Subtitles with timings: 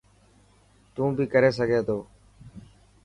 [0.93, 1.97] تون بي ڪري سگهي ٿو.